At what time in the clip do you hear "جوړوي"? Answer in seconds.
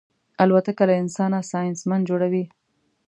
2.09-2.45